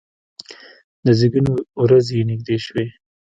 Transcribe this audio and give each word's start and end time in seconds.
د 1.05 1.07
زیږون 1.19 1.45
ورځې 1.81 2.13
یې 2.19 2.27
نږدې 2.29 2.57
شوې. 2.65 2.85